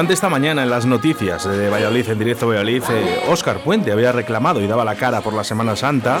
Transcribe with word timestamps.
Durante 0.00 0.14
esta 0.14 0.30
mañana 0.30 0.62
en 0.62 0.70
las 0.70 0.86
noticias 0.86 1.44
de 1.44 1.68
Valladolid, 1.68 2.08
en 2.08 2.18
directo 2.18 2.48
Valladolid, 2.48 2.82
Óscar 3.28 3.58
Puente 3.58 3.92
había 3.92 4.12
reclamado 4.12 4.62
y 4.62 4.66
daba 4.66 4.82
la 4.82 4.94
cara 4.94 5.20
por 5.20 5.34
la 5.34 5.44
Semana 5.44 5.76
Santa. 5.76 6.20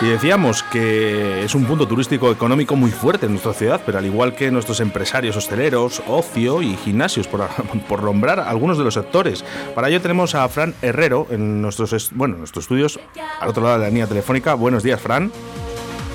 Y 0.00 0.06
decíamos 0.06 0.62
que 0.62 1.42
es 1.42 1.52
un 1.56 1.64
punto 1.64 1.88
turístico 1.88 2.30
económico 2.30 2.76
muy 2.76 2.92
fuerte 2.92 3.26
en 3.26 3.32
nuestra 3.32 3.54
ciudad, 3.54 3.80
pero 3.84 3.98
al 3.98 4.06
igual 4.06 4.36
que 4.36 4.52
nuestros 4.52 4.78
empresarios 4.78 5.36
hosteleros, 5.36 6.00
ocio 6.06 6.62
y 6.62 6.76
gimnasios, 6.76 7.26
por, 7.26 7.48
por 7.88 8.04
nombrar 8.04 8.38
algunos 8.38 8.78
de 8.78 8.84
los 8.84 8.94
sectores. 8.94 9.44
Para 9.74 9.88
ello 9.88 10.00
tenemos 10.00 10.36
a 10.36 10.48
Fran 10.48 10.72
Herrero 10.80 11.26
en 11.28 11.60
nuestros, 11.60 12.12
bueno, 12.12 12.36
nuestros 12.36 12.66
estudios, 12.66 13.00
al 13.40 13.48
otro 13.48 13.64
lado 13.64 13.78
de 13.78 13.82
la 13.82 13.88
línea 13.88 14.06
telefónica. 14.06 14.54
Buenos 14.54 14.84
días, 14.84 15.00
Fran. 15.00 15.32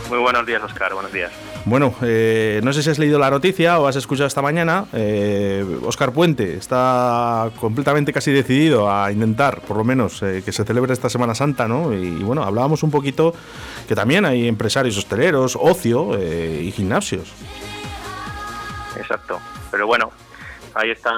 Muy 0.07 0.19
buenos 0.19 0.45
días, 0.45 0.63
Oscar. 0.63 0.93
Buenos 0.93 1.11
días. 1.11 1.33
Bueno, 1.67 1.93
eh, 2.01 2.61
no 2.63 2.71
sé 2.71 2.81
si 2.81 2.89
has 2.89 2.97
leído 2.97 3.19
la 3.19 3.29
noticia 3.29 3.77
o 3.77 3.87
has 3.87 3.97
escuchado 3.97 4.25
esta 4.25 4.41
mañana. 4.41 4.83
Oscar 5.83 6.09
eh, 6.09 6.11
Puente 6.13 6.53
está 6.53 7.49
completamente 7.59 8.13
casi 8.13 8.31
decidido 8.31 8.89
a 8.89 9.11
intentar, 9.11 9.59
por 9.59 9.75
lo 9.75 9.83
menos, 9.83 10.23
eh, 10.23 10.43
que 10.45 10.53
se 10.53 10.63
celebre 10.63 10.93
esta 10.93 11.09
Semana 11.09 11.35
Santa, 11.35 11.67
¿no? 11.67 11.93
Y, 11.93 12.23
bueno, 12.23 12.43
hablábamos 12.43 12.83
un 12.83 12.91
poquito 12.91 13.33
que 13.85 13.95
también 13.95 14.23
hay 14.23 14.47
empresarios 14.47 14.97
hosteleros, 14.97 15.57
ocio 15.59 16.17
y 16.17 16.71
gimnasios. 16.71 17.33
Exacto. 18.95 19.37
Pero 19.69 19.87
bueno, 19.87 20.09
ahí 20.73 20.91
está, 20.91 21.11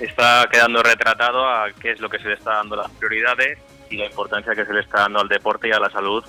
está 0.00 0.48
quedando 0.50 0.82
retratado 0.82 1.46
a 1.46 1.70
qué 1.78 1.92
es 1.92 2.00
lo 2.00 2.08
que 2.08 2.18
se 2.18 2.28
le 2.28 2.34
está 2.34 2.54
dando 2.54 2.76
las 2.76 2.90
prioridades 2.92 3.58
y 3.90 3.98
la 3.98 4.06
importancia 4.06 4.54
que 4.54 4.64
se 4.64 4.72
le 4.72 4.80
está 4.80 5.00
dando 5.00 5.20
al 5.20 5.28
deporte 5.28 5.68
y 5.68 5.72
a 5.72 5.78
la 5.78 5.90
salud 5.90 6.24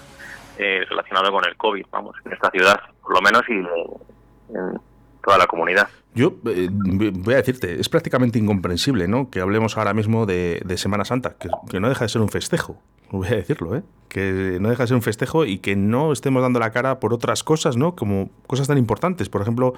eh, 0.58 0.86
relacionado 0.90 1.32
con 1.32 1.46
el 1.46 1.56
COVID, 1.56 1.86
vamos, 1.92 2.16
en 2.26 2.34
esta 2.34 2.50
ciudad, 2.52 2.80
por 3.02 3.14
lo 3.14 3.22
menos, 3.22 3.44
y 3.50 3.54
en 3.54 4.80
toda 5.24 5.38
la 5.38 5.48
comunidad. 5.48 5.88
Yo 6.14 6.34
eh, 6.46 6.68
voy 6.72 7.34
a 7.34 7.38
decirte, 7.38 7.80
es 7.80 7.88
prácticamente 7.88 8.38
incomprensible 8.38 9.08
¿no? 9.08 9.30
que 9.30 9.40
hablemos 9.40 9.78
ahora 9.78 9.94
mismo 9.94 10.26
de, 10.26 10.62
Semana 10.76 11.06
Santa, 11.06 11.36
que, 11.38 11.80
no 11.80 11.90
deja 11.90 12.06
de 12.06 12.10
ser 12.10 12.22
un 12.22 12.30
festejo, 12.30 12.78
voy 13.17 13.28
a 13.28 13.36
decirlo, 13.36 13.76
¿eh? 13.76 13.84
que 14.12 14.58
no 14.59 14.70
deja 14.70 14.84
de 14.84 14.88
ser 14.88 14.95
un 14.95 15.02
festejo 15.02 15.45
y 15.45 15.59
que 15.59 15.78
no 15.78 16.12
estemos 16.12 16.42
dando 16.42 16.59
la 16.59 16.72
cara 16.72 17.00
por 17.00 17.14
otras 17.14 17.45
cosas, 17.45 17.78
¿no? 17.78 17.95
como 17.95 18.30
cosas 18.45 18.68
tan 18.68 18.78
importantes, 18.78 19.30
por 19.30 19.42
ejemplo, 19.42 19.73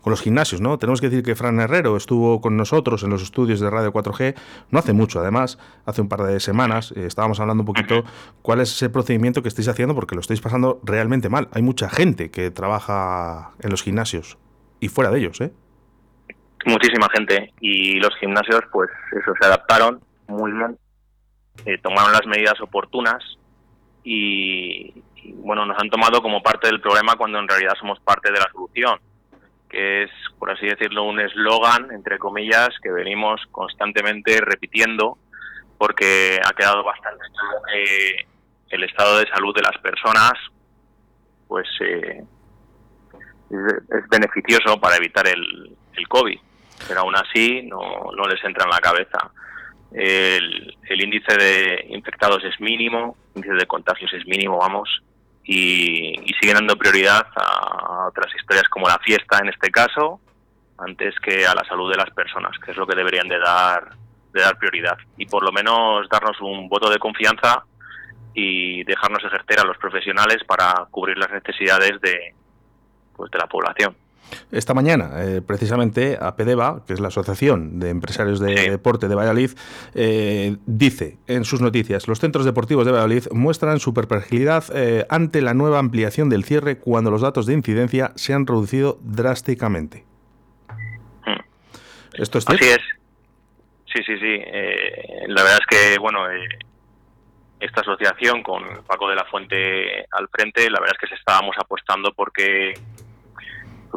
con 0.00 0.12
los 0.12 0.22
gimnasios. 0.22 0.60
¿no? 0.60 0.78
Tenemos 0.78 1.00
que 1.00 1.08
decir 1.08 1.24
que 1.24 1.34
Fran 1.34 1.58
Herrero 1.58 1.96
estuvo 1.96 2.40
con 2.40 2.56
nosotros 2.56 3.02
en 3.02 3.10
los 3.10 3.20
estudios 3.22 3.58
de 3.58 3.68
Radio 3.68 3.92
4G, 3.92 4.36
no 4.70 4.78
hace 4.78 4.92
mucho 4.92 5.18
además, 5.18 5.58
hace 5.86 6.00
un 6.00 6.08
par 6.08 6.22
de 6.22 6.38
semanas, 6.38 6.92
eh, 6.96 7.06
estábamos 7.06 7.40
hablando 7.40 7.62
un 7.62 7.66
poquito 7.66 8.04
cuál 8.42 8.60
es 8.60 8.72
ese 8.72 8.90
procedimiento 8.90 9.42
que 9.42 9.48
estáis 9.48 9.66
haciendo 9.66 9.94
porque 9.96 10.14
lo 10.14 10.20
estáis 10.20 10.40
pasando 10.40 10.80
realmente 10.84 11.28
mal. 11.28 11.48
Hay 11.52 11.62
mucha 11.62 11.90
gente 11.90 12.30
que 12.30 12.52
trabaja 12.52 13.54
en 13.60 13.70
los 13.70 13.82
gimnasios 13.82 14.38
y 14.78 14.86
fuera 14.86 15.10
de 15.10 15.18
ellos, 15.18 15.40
¿eh? 15.40 15.52
muchísima 16.66 17.08
gente 17.10 17.52
y 17.60 17.98
los 18.00 18.14
gimnasios 18.16 18.60
pues 18.72 18.88
eso 19.12 19.32
se 19.38 19.46
adaptaron 19.46 20.00
muy 20.28 20.52
bien 20.52 20.78
eh, 21.64 21.78
tomaron 21.78 22.12
las 22.12 22.26
medidas 22.26 22.60
oportunas 22.60 23.22
y, 24.02 25.02
bueno 25.36 25.64
nos 25.64 25.78
han 25.80 25.88
tomado 25.88 26.20
como 26.20 26.42
parte 26.42 26.66
del 26.66 26.80
problema 26.80 27.16
cuando 27.16 27.38
en 27.38 27.48
realidad 27.48 27.72
somos 27.78 27.98
parte 28.00 28.30
de 28.30 28.38
la 28.38 28.50
solución 28.52 28.98
que 29.68 30.04
es 30.04 30.10
por 30.38 30.50
así 30.50 30.66
decirlo 30.66 31.04
un 31.04 31.20
eslogan 31.20 31.90
entre 31.92 32.18
comillas 32.18 32.68
que 32.82 32.90
venimos 32.90 33.40
constantemente 33.50 34.40
repitiendo 34.40 35.16
porque 35.78 36.38
ha 36.44 36.52
quedado 36.52 36.84
bastante 36.84 37.24
claro 37.30 37.62
el 38.70 38.84
estado 38.84 39.18
de 39.18 39.28
salud 39.28 39.54
de 39.54 39.62
las 39.62 39.78
personas 39.78 40.32
pues 41.48 41.66
eh, 41.80 42.22
es, 43.50 44.08
beneficioso 44.10 44.78
para 44.80 44.96
evitar 44.96 45.26
el, 45.26 45.74
el 45.94 46.08
COVID 46.08 46.38
pero 46.88 47.00
aún 47.00 47.14
así 47.16 47.62
no, 47.62 48.10
no 48.16 48.26
les 48.26 48.42
entra 48.44 48.64
en 48.64 48.70
la 48.70 48.80
cabeza. 48.80 49.30
El, 49.94 50.76
el, 50.88 51.00
índice 51.00 51.36
de 51.36 51.86
infectados 51.88 52.42
es 52.44 52.60
mínimo, 52.60 53.16
el 53.34 53.38
índice 53.38 53.54
de 53.54 53.66
contagios 53.66 54.12
es 54.12 54.26
mínimo, 54.26 54.58
vamos, 54.58 55.02
y, 55.44 56.20
y 56.20 56.34
siguen 56.40 56.56
dando 56.56 56.76
prioridad 56.76 57.26
a 57.36 58.08
otras 58.08 58.34
historias 58.34 58.68
como 58.68 58.88
la 58.88 58.98
fiesta 58.98 59.38
en 59.38 59.50
este 59.50 59.70
caso, 59.70 60.20
antes 60.78 61.14
que 61.20 61.46
a 61.46 61.54
la 61.54 61.64
salud 61.64 61.90
de 61.90 61.96
las 61.96 62.10
personas, 62.10 62.58
que 62.58 62.72
es 62.72 62.76
lo 62.76 62.86
que 62.86 62.96
deberían 62.96 63.28
de 63.28 63.38
dar, 63.38 63.90
de 64.32 64.40
dar 64.40 64.58
prioridad. 64.58 64.98
Y 65.16 65.26
por 65.26 65.44
lo 65.44 65.52
menos 65.52 66.08
darnos 66.08 66.40
un 66.40 66.68
voto 66.68 66.90
de 66.90 66.98
confianza 66.98 67.64
y 68.34 68.82
dejarnos 68.84 69.24
ejercer 69.24 69.60
a 69.60 69.64
los 69.64 69.78
profesionales 69.78 70.42
para 70.44 70.86
cubrir 70.90 71.16
las 71.16 71.30
necesidades 71.30 72.00
de, 72.00 72.34
pues, 73.16 73.30
de 73.30 73.38
la 73.38 73.46
población. 73.46 73.96
Esta 74.50 74.74
mañana, 74.74 75.10
eh, 75.16 75.42
precisamente, 75.46 76.18
APDEVA, 76.20 76.84
que 76.86 76.92
es 76.92 77.00
la 77.00 77.08
Asociación 77.08 77.78
de 77.80 77.90
Empresarios 77.90 78.40
de 78.40 78.70
Deporte 78.70 79.08
de 79.08 79.14
Valladolid, 79.14 79.50
eh, 79.94 80.56
dice 80.66 81.18
en 81.26 81.44
sus 81.44 81.60
noticias, 81.60 82.08
los 82.08 82.20
centros 82.20 82.44
deportivos 82.44 82.86
de 82.86 82.92
Valladolid 82.92 83.24
muestran 83.32 83.80
su 83.80 83.94
perplejidad 83.94 84.64
eh, 84.74 85.06
ante 85.08 85.42
la 85.42 85.54
nueva 85.54 85.78
ampliación 85.78 86.28
del 86.28 86.44
cierre 86.44 86.78
cuando 86.78 87.10
los 87.10 87.22
datos 87.22 87.46
de 87.46 87.54
incidencia 87.54 88.12
se 88.16 88.32
han 88.32 88.46
reducido 88.46 88.98
drásticamente. 89.02 90.04
Hmm. 91.26 91.40
¿Esto 92.14 92.38
es 92.38 92.44
cierto? 92.44 92.64
Así 92.64 92.72
es. 92.72 92.80
Sí, 93.92 94.02
sí, 94.04 94.18
sí. 94.18 94.38
la 95.28 95.42
verdad 95.44 95.60
es 95.60 95.66
que, 95.68 95.98
bueno, 96.00 96.26
esta 97.60 97.80
asociación 97.80 98.42
con 98.42 98.62
Paco 98.86 99.08
de 99.08 99.14
la 99.14 99.24
Fuente 99.24 100.04
al 100.10 100.28
frente, 100.28 100.68
la 100.68 100.80
verdad 100.80 100.96
es 101.00 101.08
que 101.08 101.14
se 101.14 101.14
estábamos 101.14 101.54
apostando 101.58 102.12
porque 102.12 102.74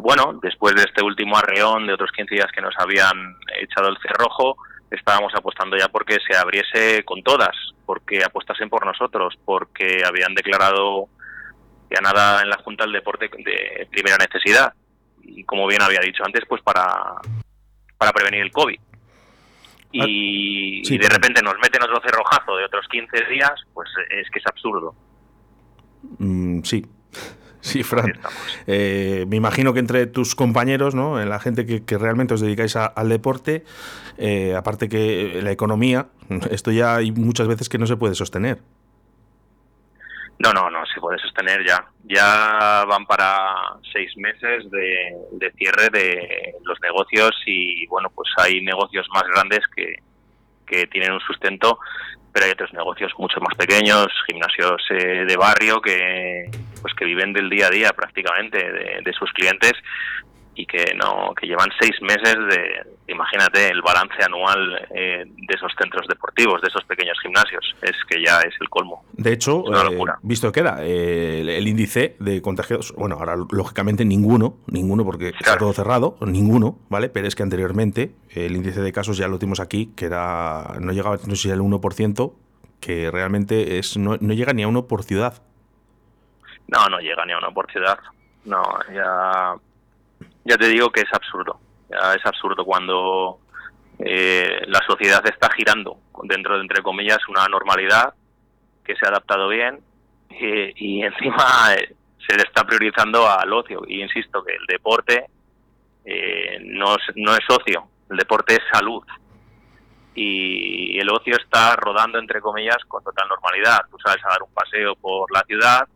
bueno, 0.02 0.40
después 0.41 0.75
de 0.75 0.84
este 0.84 1.03
último 1.03 1.38
arreón 1.38 1.88
de 1.88 1.94
otros 1.94 2.12
15 2.12 2.35
días 2.35 2.52
que 2.53 2.62
nos 2.62 2.75
habían 2.78 3.35
echado 3.59 3.90
el 3.90 3.97
cerrojo, 3.97 4.58
estábamos 4.91 5.34
apostando 5.35 5.78
ya 5.78 5.88
porque 5.90 6.18
se 6.28 6.38
abriese 6.38 7.03
con 7.03 7.24
todas, 7.24 7.56
porque 7.85 8.24
apostasen 8.24 8.69
por 8.69 8.85
nosotros, 8.85 9.35
porque 9.44 10.03
habían 10.06 10.34
declarado 10.35 11.08
ya 11.90 12.02
nada 12.02 12.41
en 12.41 12.50
la 12.50 12.58
Junta 12.58 12.84
del 12.84 12.94
Deporte 12.94 13.30
de 13.38 13.88
primera 13.90 14.18
necesidad. 14.18 14.74
Y 15.24 15.44
como 15.44 15.68
bien 15.68 15.81
había 15.81 16.00
dicho 16.00 16.24
antes, 16.25 16.44
pues 16.47 16.62
para, 16.62 16.85
para 17.97 18.12
prevenir 18.12 18.41
el 18.41 18.52
COVID. 18.52 18.79
Y, 19.91 20.81
ah, 20.81 21.00
de 21.02 21.09
repente 21.09 21.41
nos 21.41 21.56
meten 21.62 21.81
otro 21.81 22.02
cerrojazo 22.02 22.56
de 22.58 22.66
otros 22.66 22.85
15 22.90 23.25
días, 23.25 23.53
pues 23.74 23.90
es 24.09 24.29
que 24.29 24.40
es 24.40 24.46
absurdo. 24.46 24.94
Mm, 26.19 26.62
sí, 26.62 26.85
Sí, 27.62 27.84
Fran. 27.84 28.13
Eh, 28.66 29.25
me 29.28 29.35
imagino 29.35 29.73
que 29.73 29.79
entre 29.79 30.07
tus 30.07 30.35
compañeros, 30.35 30.95
¿no? 30.95 31.23
la 31.23 31.40
gente 31.40 31.66
que, 31.66 31.97
realmente 31.97 32.34
os 32.34 32.41
dedicáis 32.41 32.75
al 32.75 33.09
deporte, 33.09 33.63
eh, 34.18 34.56
aparte 34.56 34.90
que 34.90 35.41
la 35.41 35.51
economía, 35.51 36.07
esto 36.51 36.72
ya 36.72 36.96
hay 36.96 37.12
muchas 37.12 37.47
veces 37.47 37.69
que 37.69 37.78
no 37.78 37.88
se 37.88 37.97
puede 37.97 38.16
sostener. 38.16 38.59
No, 40.40 40.53
no, 40.53 40.69
no 40.69 40.85
se 40.85 41.01
puede 41.01 41.17
sostener 41.17 41.66
ya. 41.66 41.84
Ya 42.03 42.85
van 42.88 43.06
para 43.07 43.35
seis 43.91 44.16
meses 44.17 44.69
de, 44.69 45.16
de 45.31 45.51
cierre 45.53 45.90
de 45.91 46.53
los 46.63 46.79
negocios 46.81 47.31
y 47.47 47.88
bueno, 47.88 48.12
pues 48.13 48.29
hay 48.38 48.62
negocios 48.62 49.07
más 49.12 49.23
grandes 49.34 49.62
que, 49.75 49.96
que 50.67 50.85
tienen 50.88 51.13
un 51.13 51.19
sustento 51.22 51.79
pero 52.38 52.46
hay 52.46 52.51
otros 52.51 52.72
negocios 52.72 53.12
mucho 53.17 53.40
más 53.41 53.56
pequeños, 53.56 54.07
gimnasios 54.28 54.79
eh, 54.91 55.25
de 55.25 55.38
barrio 55.38 55.81
que 55.81 56.46
pues 56.88 56.96
que 56.96 57.06
viven 57.06 57.34
del 57.34 57.50
día 57.50 57.68
a 57.68 57.70
día 57.70 57.92
prácticamente 57.92 58.58
de, 58.58 59.14
sus 59.14 59.30
clientes 59.34 59.74
y 60.56 60.66
que 60.66 60.94
no 60.96 61.34
que 61.36 61.46
llevan 61.46 61.68
seis 61.80 61.96
meses 62.02 62.36
de 62.50 63.12
imagínate 63.12 63.68
el 63.68 63.81
balance 63.81 64.16
anual 64.24 64.88
eh, 64.96 65.26
de 65.26 65.53
esos 65.53 65.72
centros 65.78 66.08
deportivos 66.08 66.62
de 66.62 66.70
esos 66.70 66.86
pequeños 66.86 67.17
gimnasios. 67.22 67.76
Es 67.82 67.96
que 68.08 68.23
ya 68.23 68.40
es 68.40 68.53
el 68.61 68.70
colmo. 68.70 69.03
De 69.11 69.34
hecho 69.34 69.66
eh, 69.67 69.97
visto 70.22 70.52
que 70.53 70.61
era 70.61 70.82
el, 70.82 71.67
índice 71.67 72.16
de 72.20 72.41
contagios 72.41 72.94
bueno 72.96 73.16
ahora 73.16 73.35
lógicamente 73.52 74.06
ninguno 74.06 74.59
ninguno 74.67 75.03
porque 75.03 75.29
está 75.38 75.58
todo 75.58 75.73
cerrado 75.73 76.16
ninguno 76.22 76.79
vale 76.90 77.09
pero 77.09 77.28
es 77.28 77.35
que 77.35 77.44
anteriormente 77.44 78.14
el 78.29 78.56
índice 78.56 78.82
de 78.82 78.94
casos 78.94 79.17
ya 79.17 79.28
lo 79.28 79.40
tuvimos 79.40 79.59
aquí 79.59 79.91
que 79.97 80.06
era 80.06 80.78
no 80.79 80.94
llegaba 80.94 81.17
no 81.26 81.35
sé 81.35 81.41
si 81.41 81.50
el 81.50 81.59
1% 81.59 82.34
que 82.79 83.11
realmente 83.11 83.78
es 83.78 83.97
no, 83.97 84.17
no 84.22 84.34
llega 84.34 84.53
ni 84.53 84.64
a 84.64 84.70
uno 84.70 84.88
por 84.88 85.03
ciudad 85.03 85.41
no, 86.67 86.85
no 86.90 86.99
llega 86.99 87.25
ni 87.25 87.34
a 87.34 87.37
una 87.37 87.52
por 87.52 87.72
ciudad. 87.72 87.97
No, 88.46 88.64
ya, 88.93 89.55
ya 90.43 90.58
te 90.58 90.67
digo 90.67 90.90
que 90.90 91.02
es 91.02 91.14
absurdo. 91.14 91.59
Ya 91.90 92.14
es 92.14 92.25
absurdo 92.25 92.66
cuando 92.66 93.40
eh, 93.99 94.61
la 94.67 94.79
sociedad 94.85 95.25
está 95.25 95.49
girando 95.52 95.97
dentro 96.23 96.55
de, 96.55 96.61
entre 96.61 96.84
comillas, 96.84 97.19
una 97.29 97.47
normalidad 97.47 98.14
que 98.84 98.96
se 98.96 99.05
ha 99.05 99.09
adaptado 99.09 99.47
bien 99.49 99.79
y, 100.29 101.02
encima 101.03 101.73
eh, 101.75 101.96
se 102.28 102.35
le 102.35 102.43
está 102.43 102.64
priorizando 102.66 103.29
al 103.29 103.52
ocio. 103.53 103.84
Y 103.87 104.02
insisto 104.02 104.43
que 104.43 104.53
el 104.55 104.66
deporte 104.67 105.25
eh, 106.05 106.59
no, 106.61 106.96
es, 106.96 107.16
no 107.16 107.34
es 107.34 107.46
ocio, 107.49 107.87
el 108.09 108.17
deporte 108.17 108.55
es 108.55 108.61
salud. 108.72 109.03
Y 110.20 110.97
el 110.99 111.09
ocio 111.11 111.35
está 111.37 111.75
rodando, 111.75 112.17
entre 112.17 112.41
comillas, 112.41 112.78
con 112.87 113.03
total 113.03 113.28
normalidad. 113.28 113.81
Tú 113.91 113.97
sabes 114.03 114.23
a 114.25 114.29
dar 114.29 114.41
un 114.41 114.52
paseo 114.52 114.96
por 114.96 115.31
la 115.31 115.43
ciudad, 115.43 115.87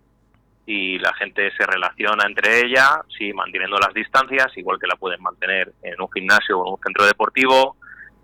y 0.66 1.00
la 1.00 1.14
gente 1.14 1.52
se 1.58 1.66
relaciona 1.66 2.26
entre 2.28 2.62
ella, 2.66 3.02
sí, 3.18 3.34
manteniendo 3.34 3.78
las 3.78 3.94
distancias, 3.94 4.56
igual 4.58 4.80
que 4.80 4.88
la 4.88 4.96
pueden 4.96 5.22
mantener 5.22 5.74
en 5.82 6.00
un 6.00 6.12
gimnasio 6.12 6.60
o 6.60 6.68
en 6.68 6.74
un 6.74 6.80
centro 6.84 7.06
deportivo, 7.06 7.76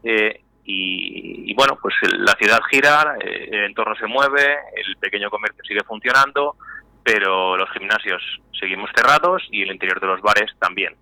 Eh, 0.04 0.42
y, 0.70 1.54
bueno, 1.54 1.78
pues 1.82 1.96
la 2.04 2.34
ciudad 2.34 2.60
gira, 2.70 3.16
eh, 3.22 3.50
el 3.52 3.64
entorno 3.66 3.96
se 3.96 4.06
mueve, 4.06 4.58
el 4.76 4.98
pequeño 4.98 5.30
comercio 5.30 5.64
sigue 5.64 5.84
funcionando, 5.84 6.56
pero 7.04 7.58
los 7.58 7.70
gimnasios 7.72 8.22
seguimos 8.60 8.90
cerrados 8.96 9.42
y 9.50 9.64
el 9.64 9.72
interior 9.72 10.00
de 10.00 10.08
los 10.08 10.22
bares 10.22 10.52
también. 10.60 10.94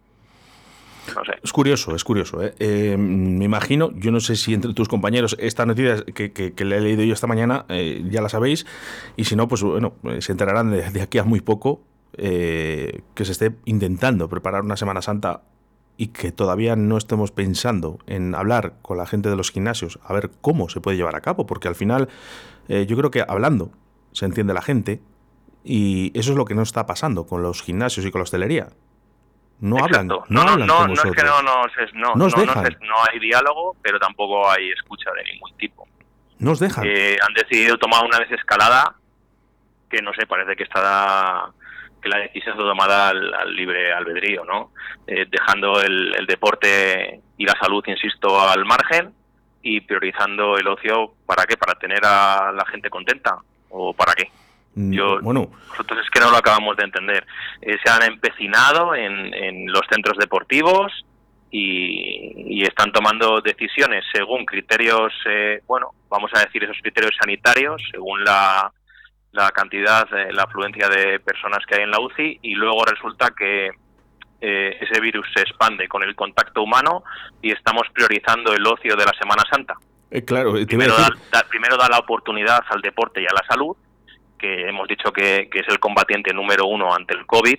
Es 1.44 1.52
curioso, 1.52 1.96
es 1.96 2.04
curioso. 2.04 2.44
¿eh? 2.44 2.54
¿eh? 2.60 2.98
me 2.98 3.46
imagino, 3.46 3.92
yo 3.96 4.12
no 4.12 4.19
sé 4.19 4.36
si 4.36 4.54
entre 4.54 4.74
tus 4.74 4.88
compañeros 4.88 5.36
esta 5.40 5.66
noticia 5.66 6.04
que, 6.04 6.31
que, 6.31 6.66
le 6.66 6.78
he 6.78 6.81
leído 6.81 7.04
yo 7.04 7.13
esta 7.13 7.28
mañana 7.28 7.66
eh, 7.69 8.04
ya 8.10 8.22
la 8.22 8.30
sabéis, 8.30 8.66
y 9.16 9.25
si 9.25 9.36
no, 9.36 9.48
pues 9.48 9.62
bueno, 9.63 9.94
se 10.19 10.31
enterarán 10.31 10.72
de, 10.72 11.02
aquí 11.02 11.18
a 11.18 11.24
muy 11.24 11.42
poco 11.42 11.81
que 12.18 13.02
se 13.25 13.31
esté 13.31 13.54
intentando 13.66 14.30
preparar 14.30 14.62
una 14.62 14.78
Semana 14.78 15.02
Santa 15.02 15.42
y 15.98 16.07
que 16.07 16.31
todavía 16.31 16.78
no 16.78 16.98
estemos 16.98 17.31
pensando 17.31 18.00
en 18.08 18.36
hablar 18.36 18.75
con 18.81 18.98
la 18.98 19.06
gente 19.06 19.30
de 19.30 19.36
los 19.36 19.51
gimnasios 19.51 20.00
a 20.01 20.13
ver 20.13 20.31
cómo 20.40 20.69
se 20.69 20.80
puede 20.80 20.96
llevar 20.96 21.18
a 21.18 21.22
cabo, 21.22 21.46
porque 21.46 21.68
al 21.68 21.75
final 21.75 22.08
yo 22.69 22.96
creo 22.96 23.12
que 23.12 23.25
hablando 23.28 23.72
se 24.13 24.25
entiende 24.25 24.54
la 24.54 24.62
gente 24.62 25.01
y 25.66 26.18
eso 26.18 26.31
es 26.31 26.38
lo 26.38 26.46
que 26.46 26.56
no 26.56 26.62
está 26.62 26.86
pasando 26.86 27.25
con 27.25 27.44
los 27.44 27.62
gimnasios 27.62 28.06
y 28.06 28.12
con 28.12 28.19
la 28.19 28.24
hostelería 28.24 28.69
no 29.60 29.78
hablan, 29.78 30.07
no, 30.07 30.24
no, 30.28 30.42
hablan 30.42 30.68
no, 30.68 30.88
no 30.88 30.94
es 30.94 31.02
que 31.02 31.24
no, 31.24 31.42
no, 31.42 31.63
no, 31.94 32.28
no, 32.28 32.28
no, 32.28 32.96
hay 33.10 33.19
diálogo, 33.19 33.75
pero 33.81 34.00
tampoco 34.00 34.50
hay 34.50 34.69
escucha 34.72 35.12
de 35.16 35.24
ningún 35.31 35.56
tipo. 35.57 35.88
Nos 36.40 36.60
dejan. 36.60 36.84
Eh, 36.86 37.18
han 37.25 37.34
decidido 37.34 37.78
tomar 37.78 38.04
una 38.04 38.19
vez 38.19 38.31
escalada 38.31 38.96
que 39.90 40.02
no 40.02 40.13
sé, 40.13 40.25
parece 40.25 40.56
que 40.56 40.63
está 40.63 41.52
que 42.02 42.10
la 42.10 42.18
decisión 42.19 42.54
está 42.54 42.63
tomada 42.63 43.10
al, 43.10 43.56
libre 43.56 43.92
albedrío, 43.94 44.44
¿no? 44.46 44.72
Eh, 45.07 45.25
dejando 45.30 45.81
el, 45.81 46.13
el 46.16 46.25
deporte 46.28 47.22
y 47.38 47.46
la 47.46 47.56
salud, 47.60 47.84
insisto, 47.88 48.40
al 48.48 48.63
margen 48.66 49.13
y 49.63 49.81
priorizando 49.81 50.58
el 50.58 50.68
ocio, 50.68 51.13
¿para 51.25 51.46
qué? 51.46 51.58
Para 51.58 51.74
tener 51.75 52.06
a 52.06 52.51
la 52.51 52.66
gente 52.68 52.90
contenta 52.90 53.40
o 53.69 53.94
para 53.94 54.13
qué. 54.13 54.30
Mm, 54.75 54.92
Yo, 54.92 55.22
bueno. 55.22 55.50
Nosotros 55.69 56.00
es 56.04 56.10
que 56.10 56.19
no 56.19 56.30
lo 56.30 56.38
acabamos 56.38 56.75
de 56.77 56.83
entender. 56.83 57.25
Eh, 57.62 57.77
se 57.83 57.92
han 57.92 58.04
empecinado 58.04 58.94
en, 58.94 59.66
los 59.72 59.81
centros 59.89 60.18
deportivos 60.18 61.06
y, 61.50 62.63
están 62.63 62.92
tomando 62.92 63.42
decisiones 63.42 64.04
según 64.12 64.44
criterios, 64.44 65.13
eh, 65.30 65.62
bueno, 65.68 65.92
vamos 66.10 66.31
a 66.33 66.39
decir 66.39 66.63
esos 66.63 66.77
criterios 66.81 67.16
sanitarios, 67.19 67.81
según 67.92 68.24
la, 68.24 68.72
la 69.31 69.51
cantidad, 69.51 70.07
la 70.31 70.44
afluencia 70.44 70.89
de 70.89 71.19
personas 71.19 71.60
que 71.68 71.75
hay 71.75 71.83
en 71.83 71.92
la 71.92 72.00
UCI 72.00 72.39
y 72.42 72.56
luego 72.56 72.83
resulta 72.86 73.31
que 73.38 73.69
eh, 74.42 74.77
ese 74.81 75.00
virus 75.00 75.27
se 75.33 75.44
expande 75.44 75.88
con 75.88 76.04
el 76.04 76.16
contacto 76.16 76.63
humano 76.63 77.04
y 77.42 77.51
estamos 77.51 77.83
priorizando 77.94 78.54
el 78.54 78.66
ocio 78.66 78.95
de 78.95 79.06
la 79.06 79.13
Semana 79.18 79.44
Santa. 79.50 79.75
claro, 80.25 80.54
primero, 80.66 80.95
da, 81.31 81.45
primero 81.48 81.77
da 81.77 81.88
la 81.88 82.00
oportunidad 82.00 82.63
al 82.69 82.81
deporte 82.81 83.22
y 83.22 83.25
a 83.25 83.33
la 83.33 83.45
salud 83.48 83.77
que 84.38 84.68
hemos 84.68 84.88
dicho 84.88 85.12
que, 85.12 85.50
es 85.52 85.68
el 85.68 85.80
combatiente 85.80 86.34
número 86.34 86.66
uno 86.66 86.94
ante 86.94 87.14
el 87.14 87.26
COVID, 87.26 87.58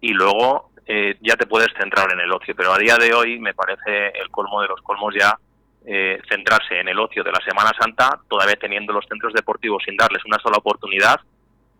y 0.00 0.12
luego 0.12 0.70
eh, 0.86 1.16
ya 1.20 1.36
te 1.36 1.46
puedes 1.46 1.68
centrar 1.78 2.12
en 2.12 2.20
el 2.20 2.32
ocio. 2.32 2.54
Pero 2.56 2.72
a 2.72 2.78
día 2.78 2.96
de 2.96 3.14
hoy 3.14 3.38
me 3.38 3.54
parece 3.54 4.08
el 4.20 4.30
colmo 4.30 4.60
de 4.60 4.68
los 4.68 4.80
colmos 4.82 5.14
ya 5.18 5.38
eh, 5.86 6.20
centrarse 6.28 6.80
en 6.80 6.88
el 6.88 6.98
ocio 6.98 7.22
de 7.22 7.32
la 7.32 7.40
Semana 7.40 7.72
Santa, 7.78 8.20
todavía 8.28 8.56
teniendo 8.56 8.92
los 8.92 9.04
centros 9.06 9.32
deportivos 9.32 9.82
sin 9.84 9.96
darles 9.96 10.24
una 10.24 10.38
sola 10.38 10.58
oportunidad 10.58 11.20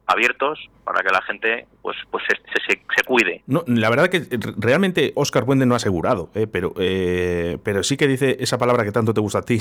abiertos 0.07 0.59
para 0.85 1.03
que 1.03 1.11
la 1.11 1.23
gente 1.23 1.67
pues 1.81 1.97
pues 2.11 2.23
se, 2.29 2.37
se, 2.69 3.05
cuide. 3.05 3.43
No, 3.47 3.65
la 3.67 3.89
verdad 3.89 4.11
que 4.11 4.21
realmente 4.59 5.13
Oscar 5.15 5.45
Buende 5.45 5.65
no 5.65 5.73
ha 5.73 5.79
asegurado, 5.79 6.29
eh, 6.35 6.47
pero 6.47 6.75
pero 6.75 7.83
sí 7.83 7.97
que 7.97 8.07
dice 8.07 8.37
esa 8.39 8.59
palabra 8.59 8.85
que 8.85 8.93
tanto 8.93 9.15
te 9.15 9.23
gusta 9.23 9.39
a 9.39 9.43
ti, 9.43 9.59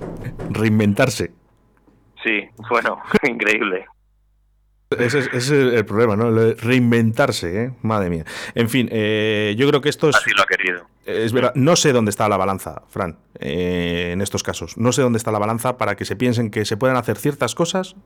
reinventarse. 0.50 1.32
Sí, 2.22 2.48
bueno, 2.70 3.02
increíble. 3.22 3.86
Ese 4.98 5.20
es, 5.32 5.50
el 5.50 5.84
problema, 5.84 6.16
¿no? 6.16 6.30
Reinventarse, 6.54 7.64
¿eh? 7.64 7.72
Madre 7.82 8.10
mía. 8.10 8.24
En 8.54 8.68
fin, 8.68 8.88
eh, 8.90 9.54
yo 9.56 9.68
creo 9.68 9.80
que 9.80 9.88
esto 9.88 10.08
es... 10.08 10.16
Así 10.16 10.30
lo 10.36 10.42
ha 10.42 10.46
querido. 10.46 10.86
Es 11.04 11.32
verdad, 11.32 11.52
no 11.54 11.74
sé 11.76 11.92
dónde 11.92 12.10
está 12.10 12.28
la 12.28 12.36
balanza, 12.36 12.82
Fran, 12.88 13.18
eh, 13.38 14.10
en 14.12 14.20
estos 14.20 14.42
casos. 14.42 14.76
No 14.76 14.92
sé 14.92 15.02
dónde 15.02 15.16
está 15.16 15.32
la 15.32 15.38
balanza 15.38 15.76
para 15.76 15.96
que 15.96 16.04
se 16.04 16.14
piensen 16.14 16.50
que 16.50 16.64
se 16.64 16.76
pueden 16.76 16.96
hacer 16.96 17.18
ciertas 17.18 17.54
cosas 17.54 17.96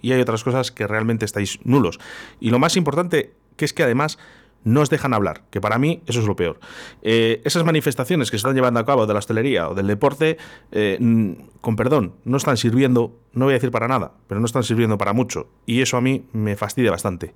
y 0.00 0.12
hay 0.12 0.20
otras 0.20 0.42
cosas 0.42 0.72
que 0.72 0.86
realmente 0.86 1.24
estáis 1.24 1.58
nulos. 1.64 1.98
Y 2.40 2.50
lo 2.50 2.58
más 2.58 2.76
importante, 2.76 3.34
que 3.56 3.64
es 3.64 3.72
que 3.72 3.82
además 3.82 4.18
no 4.66 4.80
os 4.80 4.90
dejan 4.90 5.14
hablar, 5.14 5.42
que 5.50 5.60
para 5.60 5.78
mí 5.78 6.02
eso 6.06 6.20
es 6.20 6.26
lo 6.26 6.34
peor. 6.34 6.58
Eh, 7.00 7.40
esas 7.44 7.64
manifestaciones 7.64 8.30
que 8.30 8.36
se 8.36 8.38
están 8.38 8.54
llevando 8.54 8.80
a 8.80 8.84
cabo 8.84 9.06
de 9.06 9.12
la 9.12 9.20
hostelería 9.20 9.68
o 9.68 9.74
del 9.74 9.86
deporte, 9.86 10.36
eh, 10.72 10.98
con 11.60 11.76
perdón, 11.76 12.16
no 12.24 12.36
están 12.36 12.56
sirviendo, 12.56 13.14
no 13.32 13.44
voy 13.44 13.52
a 13.52 13.56
decir 13.56 13.70
para 13.70 13.86
nada, 13.86 14.12
pero 14.28 14.40
no 14.40 14.46
están 14.46 14.64
sirviendo 14.64 14.98
para 14.98 15.12
mucho. 15.12 15.48
Y 15.66 15.80
eso 15.82 15.96
a 15.96 16.00
mí 16.00 16.26
me 16.32 16.56
fastidia 16.56 16.90
bastante. 16.90 17.32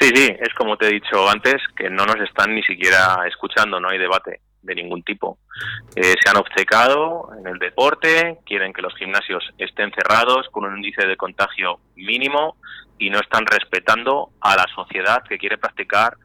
Sí, 0.00 0.10
sí, 0.14 0.34
es 0.40 0.54
como 0.54 0.76
te 0.76 0.86
he 0.86 0.92
dicho 0.92 1.28
antes, 1.28 1.56
que 1.76 1.90
no 1.90 2.06
nos 2.06 2.16
están 2.16 2.54
ni 2.54 2.62
siquiera 2.62 3.18
escuchando, 3.28 3.78
no 3.78 3.88
hay 3.90 3.98
debate 3.98 4.40
de 4.62 4.74
ningún 4.74 5.02
tipo. 5.02 5.38
Eh, 5.94 6.14
se 6.22 6.30
han 6.30 6.36
obcecado 6.36 7.30
en 7.38 7.46
el 7.46 7.58
deporte, 7.58 8.38
quieren 8.44 8.72
que 8.72 8.82
los 8.82 8.94
gimnasios 8.96 9.44
estén 9.58 9.92
cerrados 9.92 10.48
con 10.50 10.64
un 10.64 10.76
índice 10.76 11.06
de 11.06 11.16
contagio 11.16 11.80
mínimo 11.94 12.56
y 12.98 13.10
no 13.10 13.20
están 13.20 13.46
respetando 13.46 14.30
a 14.40 14.56
la 14.56 14.66
sociedad 14.74 15.22
que 15.24 15.38
quiere 15.38 15.58
practicar 15.58 16.16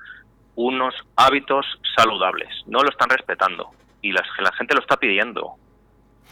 unos 0.56 0.96
hábitos 1.16 1.66
saludables. 1.96 2.50
No 2.68 2.84
lo 2.84 2.90
están 2.90 3.10
respetando 3.10 3.70
y 4.02 4.12
la, 4.12 4.24
la 4.40 4.52
gente 4.54 4.74
lo 4.74 4.82
está 4.82 4.98
pidiendo. 4.98 5.56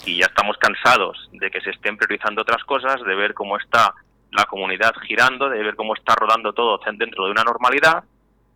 Y 0.05 0.17
ya 0.17 0.27
estamos 0.27 0.57
cansados 0.57 1.29
de 1.33 1.51
que 1.51 1.61
se 1.61 1.71
estén 1.71 1.97
priorizando 1.97 2.41
otras 2.41 2.63
cosas, 2.63 3.01
de 3.03 3.15
ver 3.15 3.33
cómo 3.33 3.57
está 3.57 3.93
la 4.31 4.45
comunidad 4.45 4.93
girando, 5.05 5.49
de 5.49 5.61
ver 5.61 5.75
cómo 5.75 5.93
está 5.95 6.15
rodando 6.15 6.53
todo 6.53 6.79
dentro 6.97 7.25
de 7.25 7.31
una 7.31 7.43
normalidad 7.43 8.03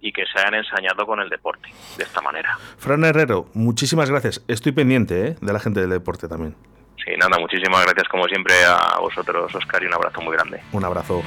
y 0.04 0.12
que 0.12 0.24
se 0.26 0.38
hayan 0.38 0.56
ensañado 0.56 1.06
con 1.08 1.22
el 1.22 1.30
deporte 1.30 1.70
de 1.98 2.04
esta 2.04 2.22
manera. 2.22 2.58
Fran 2.78 3.04
Herrero, 3.06 3.48
muchísimas 3.54 4.10
gracias. 4.10 4.44
Estoy 4.50 4.74
pendiente 4.74 5.28
¿eh? 5.28 5.36
de 5.40 5.54
la 5.54 5.60
gente 5.60 5.80
del 5.80 5.90
deporte 5.90 6.28
también. 6.28 6.56
Sí, 7.04 7.12
nada, 7.18 7.40
muchísimas 7.40 7.84
gracias 7.86 8.08
como 8.10 8.26
siempre 8.26 8.54
a 8.66 9.00
vosotros, 9.00 9.56
Oscar, 9.56 9.82
y 9.82 9.88
un 9.88 9.94
abrazo 9.94 10.22
muy 10.22 10.34
grande. 10.34 10.62
Un 10.74 10.84
abrazo. 10.84 11.24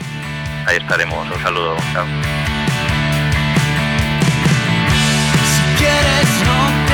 Ahí 0.67 0.77
estaremos. 0.77 1.27
Un 1.27 1.43
saludo. 1.43 1.77
Chao. 1.93 2.05
Si 5.45 5.79
quieres, 5.79 6.45
no 6.47 6.86